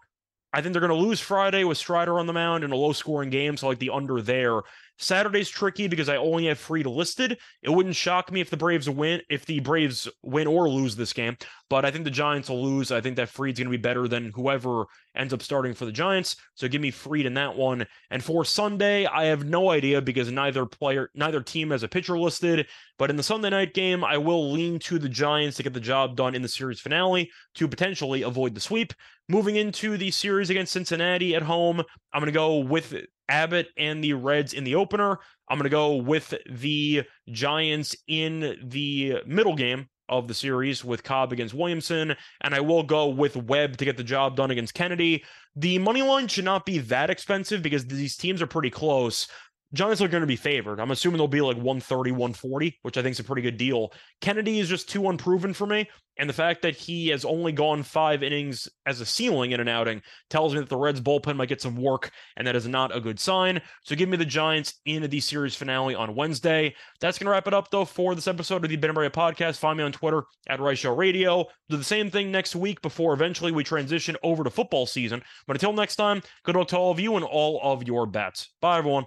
I 0.52 0.60
think 0.60 0.74
they're 0.74 0.86
going 0.86 0.90
to 0.90 1.06
lose 1.06 1.20
Friday 1.20 1.64
with 1.64 1.78
Strider 1.78 2.18
on 2.18 2.26
the 2.26 2.34
mound 2.34 2.64
in 2.64 2.70
a 2.70 2.76
low 2.76 2.92
scoring 2.92 3.30
game. 3.30 3.56
So, 3.56 3.66
like 3.66 3.78
the 3.78 3.88
under 3.88 4.20
there. 4.20 4.60
Saturday's 4.98 5.48
tricky 5.48 5.88
because 5.88 6.08
I 6.08 6.16
only 6.16 6.46
have 6.46 6.58
Fried 6.58 6.86
listed. 6.86 7.38
It 7.62 7.70
wouldn't 7.70 7.96
shock 7.96 8.30
me 8.30 8.40
if 8.40 8.50
the 8.50 8.56
Braves 8.56 8.88
win, 8.88 9.20
if 9.28 9.44
the 9.44 9.60
Braves 9.60 10.08
win 10.22 10.46
or 10.46 10.68
lose 10.68 10.94
this 10.94 11.12
game, 11.12 11.36
but 11.68 11.84
I 11.84 11.90
think 11.90 12.04
the 12.04 12.10
Giants 12.10 12.48
will 12.48 12.64
lose. 12.64 12.92
I 12.92 13.00
think 13.00 13.16
that 13.16 13.28
Fried's 13.28 13.58
going 13.58 13.66
to 13.66 13.76
be 13.76 13.82
better 13.82 14.06
than 14.06 14.30
whoever 14.34 14.84
ends 15.16 15.32
up 15.32 15.42
starting 15.42 15.74
for 15.74 15.84
the 15.84 15.92
Giants. 15.92 16.36
So 16.54 16.68
give 16.68 16.80
me 16.80 16.90
Fried 16.90 17.26
in 17.26 17.34
that 17.34 17.56
one. 17.56 17.86
And 18.10 18.22
for 18.22 18.44
Sunday, 18.44 19.06
I 19.06 19.24
have 19.24 19.44
no 19.44 19.70
idea 19.70 20.00
because 20.00 20.30
neither 20.30 20.66
player, 20.66 21.10
neither 21.14 21.42
team 21.42 21.70
has 21.70 21.82
a 21.82 21.88
pitcher 21.88 22.18
listed. 22.18 22.66
But 22.98 23.10
in 23.10 23.16
the 23.16 23.22
Sunday 23.22 23.50
night 23.50 23.74
game, 23.74 24.04
I 24.04 24.18
will 24.18 24.52
lean 24.52 24.78
to 24.80 24.98
the 24.98 25.08
Giants 25.08 25.56
to 25.56 25.62
get 25.62 25.74
the 25.74 25.80
job 25.80 26.16
done 26.16 26.34
in 26.34 26.42
the 26.42 26.48
series 26.48 26.80
finale 26.80 27.30
to 27.54 27.66
potentially 27.66 28.22
avoid 28.22 28.54
the 28.54 28.60
sweep. 28.60 28.92
Moving 29.28 29.56
into 29.56 29.96
the 29.96 30.10
series 30.10 30.50
against 30.50 30.72
Cincinnati 30.72 31.34
at 31.34 31.42
home, 31.42 31.82
I'm 32.12 32.20
going 32.20 32.26
to 32.26 32.32
go 32.32 32.58
with 32.58 32.94
Abbott 33.28 33.68
and 33.76 34.02
the 34.02 34.12
Reds 34.14 34.52
in 34.52 34.64
the 34.64 34.74
opener. 34.74 35.18
I'm 35.48 35.58
going 35.58 35.64
to 35.64 35.70
go 35.70 35.96
with 35.96 36.34
the 36.50 37.04
Giants 37.28 37.96
in 38.06 38.56
the 38.62 39.22
middle 39.26 39.54
game 39.54 39.88
of 40.08 40.28
the 40.28 40.34
series 40.34 40.84
with 40.84 41.02
Cobb 41.02 41.32
against 41.32 41.54
Williamson, 41.54 42.14
and 42.42 42.54
I 42.54 42.60
will 42.60 42.82
go 42.82 43.08
with 43.08 43.36
Webb 43.36 43.78
to 43.78 43.84
get 43.84 43.96
the 43.96 44.04
job 44.04 44.36
done 44.36 44.50
against 44.50 44.74
Kennedy. 44.74 45.24
The 45.56 45.78
money 45.78 46.02
line 46.02 46.28
should 46.28 46.44
not 46.44 46.66
be 46.66 46.78
that 46.78 47.10
expensive 47.10 47.62
because 47.62 47.86
these 47.86 48.16
teams 48.16 48.42
are 48.42 48.46
pretty 48.46 48.70
close. 48.70 49.26
Giants 49.74 50.00
are 50.00 50.08
going 50.08 50.22
to 50.22 50.26
be 50.26 50.36
favored. 50.36 50.80
I'm 50.80 50.90
assuming 50.90 51.18
they'll 51.18 51.28
be 51.28 51.40
like 51.40 51.56
130, 51.56 52.12
140, 52.12 52.78
which 52.82 52.96
I 52.96 53.02
think 53.02 53.12
is 53.12 53.20
a 53.20 53.24
pretty 53.24 53.42
good 53.42 53.56
deal. 53.56 53.92
Kennedy 54.20 54.60
is 54.60 54.68
just 54.68 54.88
too 54.88 55.08
unproven 55.08 55.52
for 55.52 55.66
me. 55.66 55.88
And 56.16 56.28
the 56.30 56.34
fact 56.34 56.62
that 56.62 56.76
he 56.76 57.08
has 57.08 57.24
only 57.24 57.50
gone 57.50 57.82
five 57.82 58.22
innings 58.22 58.68
as 58.86 59.00
a 59.00 59.06
ceiling 59.06 59.50
in 59.50 59.58
an 59.58 59.66
outing 59.66 60.00
tells 60.30 60.54
me 60.54 60.60
that 60.60 60.68
the 60.68 60.76
Reds 60.76 61.00
bullpen 61.00 61.36
might 61.36 61.48
get 61.48 61.60
some 61.60 61.76
work, 61.76 62.12
and 62.36 62.46
that 62.46 62.54
is 62.54 62.68
not 62.68 62.94
a 62.94 63.00
good 63.00 63.18
sign. 63.18 63.60
So 63.82 63.96
give 63.96 64.08
me 64.08 64.16
the 64.16 64.24
Giants 64.24 64.74
in 64.84 65.02
the 65.02 65.20
series 65.20 65.56
finale 65.56 65.94
on 65.94 66.14
Wednesday. 66.14 66.74
That's 67.00 67.18
going 67.18 67.26
to 67.26 67.32
wrap 67.32 67.48
it 67.48 67.54
up, 67.54 67.70
though, 67.70 67.84
for 67.84 68.14
this 68.14 68.28
episode 68.28 68.64
of 68.64 68.70
the 68.70 68.76
Ben 68.76 68.96
Area 68.96 69.10
podcast. 69.10 69.58
Find 69.58 69.76
me 69.76 69.84
on 69.84 69.90
Twitter 69.90 70.22
at 70.48 70.60
Reichel 70.60 70.96
Radio. 70.96 71.46
Do 71.68 71.76
the 71.76 71.82
same 71.82 72.10
thing 72.10 72.30
next 72.30 72.54
week 72.54 72.80
before 72.80 73.12
eventually 73.12 73.50
we 73.50 73.64
transition 73.64 74.16
over 74.22 74.44
to 74.44 74.50
football 74.50 74.86
season. 74.86 75.20
But 75.48 75.56
until 75.56 75.72
next 75.72 75.96
time, 75.96 76.22
good 76.44 76.54
luck 76.54 76.68
to 76.68 76.78
all 76.78 76.92
of 76.92 77.00
you 77.00 77.16
and 77.16 77.24
all 77.24 77.60
of 77.60 77.88
your 77.88 78.06
bets. 78.06 78.50
Bye, 78.60 78.78
everyone. 78.78 79.06